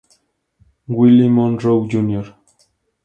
Willie 0.87 1.29
Monroe, 1.29 1.87
Jr. 1.87 2.31